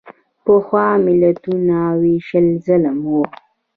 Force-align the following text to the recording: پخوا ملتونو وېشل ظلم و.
پخوا 0.43 0.87
ملتونو 1.05 1.79
وېشل 2.01 2.47
ظلم 2.65 2.97
و. 3.09 3.13